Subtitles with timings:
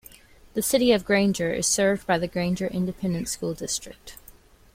[0.55, 4.17] The City of Granger is served by the Granger Independent School District.